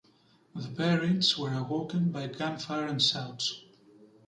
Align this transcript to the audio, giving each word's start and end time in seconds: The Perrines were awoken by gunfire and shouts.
The 0.55 0.67
Perrines 0.69 1.37
were 1.37 1.53
awoken 1.53 2.11
by 2.11 2.25
gunfire 2.25 2.87
and 2.87 2.99
shouts. 2.99 3.61